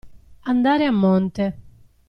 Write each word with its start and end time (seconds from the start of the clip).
Andare 0.47 0.85
a 0.87 0.91
monte. 0.91 1.45